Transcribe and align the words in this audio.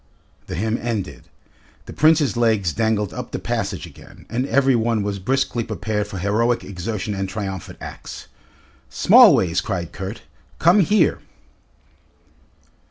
The 0.47 0.55
hymn 0.55 0.79
ended. 0.81 1.25
The 1.85 1.93
Prince's 1.93 2.35
legs 2.35 2.73
dangled 2.73 3.13
up 3.13 3.29
the 3.29 3.37
passage 3.37 3.85
again, 3.85 4.25
and 4.31 4.47
every 4.47 4.75
one 4.75 5.03
was 5.03 5.19
briskly 5.19 5.63
prepared 5.63 6.07
for 6.07 6.17
heroic 6.17 6.63
exertion 6.63 7.13
and 7.13 7.29
triumphant 7.29 7.77
acts. 7.79 8.25
"Smallways!" 8.89 9.61
cried 9.61 9.91
Kurt, 9.91 10.23
"come 10.57 10.79
here!" 10.79 11.19